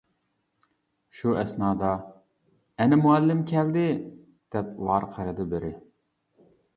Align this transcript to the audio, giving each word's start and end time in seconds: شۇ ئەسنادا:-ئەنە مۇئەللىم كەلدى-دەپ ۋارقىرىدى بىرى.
شۇ 1.17 1.33
ئەسنادا:-ئەنە 1.41 2.99
مۇئەللىم 3.01 3.43
كەلدى-دەپ 3.51 4.73
ۋارقىرىدى 4.89 5.47
بىرى. 5.53 5.71